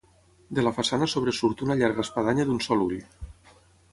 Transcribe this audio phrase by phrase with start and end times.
[0.59, 2.99] De la façana sobresurt una llarga espadanya d'un sol ull.